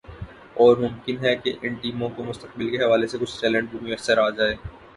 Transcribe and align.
اور 0.55 0.77
ممکن 0.77 1.17
ہے 1.21 1.35
کہ 1.35 1.53
ان 1.61 1.73
ٹیموں 1.73 2.09
کو 2.09 2.23
مستقبل 2.23 2.69
کے 2.69 2.83
حوالے 2.83 3.07
سے 3.07 3.17
کچھ 3.17 3.39
ٹیلنٹ 3.41 3.69
بھی 3.71 3.79
میسر 3.81 4.17
آجائے 4.19 4.55